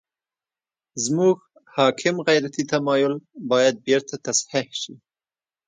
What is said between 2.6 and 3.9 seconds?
تمایل باید